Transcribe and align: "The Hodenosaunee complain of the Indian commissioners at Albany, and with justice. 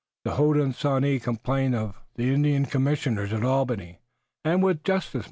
"The 0.25 0.31
Hodenosaunee 0.31 1.21
complain 1.21 1.75
of 1.75 2.01
the 2.15 2.33
Indian 2.33 2.65
commissioners 2.65 3.31
at 3.31 3.43
Albany, 3.43 3.99
and 4.43 4.63
with 4.63 4.83
justice. 4.83 5.19